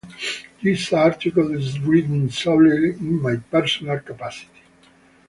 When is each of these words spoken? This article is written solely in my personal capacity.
This 0.63 0.91
article 0.93 1.53
is 1.55 1.79
written 1.79 2.31
solely 2.31 2.93
in 2.95 3.21
my 3.21 3.35
personal 3.35 3.99
capacity. 3.99 4.61